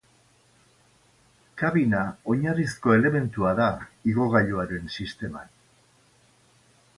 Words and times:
Kabina 1.61 1.99
oinarrizko 2.35 2.95
elementua 2.95 3.51
da 3.61 3.67
igogailuaren 4.13 4.91
sisteman. 4.97 5.55